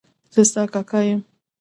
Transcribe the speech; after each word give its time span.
زه 0.33 0.41
ستا 0.49 0.63
کاکا 0.73 0.99
یم. 1.07 1.19